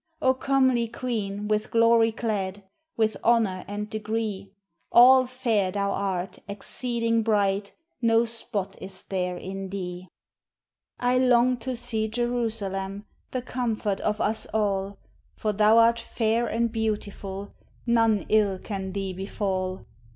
[0.19, 2.63] O comely queen with glory clad,
[2.97, 4.51] With honor and degree,
[4.91, 8.75] All fair thou art, exceeding bright No spot
[9.09, 10.07] there is in thee!
[10.99, 14.97] I long to see Jerusalem, The comfort of us all;
[15.35, 17.53] For thou art fair and beautiful
[17.85, 19.85] None ill can thee befall.